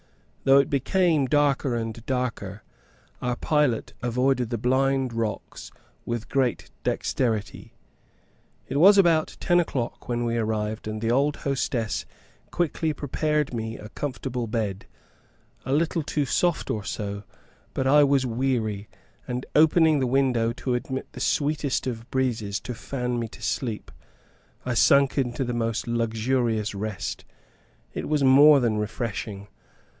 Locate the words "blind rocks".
4.57-5.69